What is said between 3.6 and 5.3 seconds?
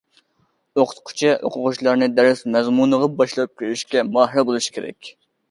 كىرىشكە ماھىر بولۇشى كېرەك.